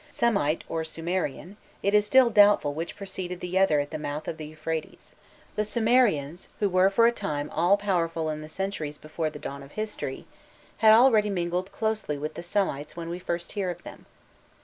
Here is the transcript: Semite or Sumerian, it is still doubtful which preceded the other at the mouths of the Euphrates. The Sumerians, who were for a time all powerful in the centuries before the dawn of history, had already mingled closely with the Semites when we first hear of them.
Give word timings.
Semite 0.09 0.63
or 0.67 0.83
Sumerian, 0.83 1.57
it 1.83 1.93
is 1.93 2.07
still 2.07 2.31
doubtful 2.31 2.73
which 2.73 2.95
preceded 2.95 3.39
the 3.39 3.59
other 3.59 3.79
at 3.79 3.91
the 3.91 3.99
mouths 3.99 4.27
of 4.27 4.37
the 4.37 4.47
Euphrates. 4.47 5.13
The 5.55 5.63
Sumerians, 5.63 6.49
who 6.59 6.69
were 6.69 6.89
for 6.89 7.05
a 7.05 7.11
time 7.11 7.51
all 7.51 7.77
powerful 7.77 8.27
in 8.31 8.41
the 8.41 8.49
centuries 8.49 8.97
before 8.97 9.29
the 9.29 9.37
dawn 9.37 9.61
of 9.61 9.73
history, 9.73 10.25
had 10.79 10.91
already 10.91 11.29
mingled 11.29 11.71
closely 11.71 12.17
with 12.17 12.33
the 12.33 12.41
Semites 12.41 12.95
when 12.97 13.09
we 13.09 13.19
first 13.19 13.51
hear 13.51 13.69
of 13.69 13.83
them. 13.83 14.07